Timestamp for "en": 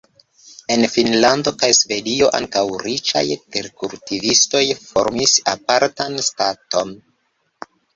0.75-0.85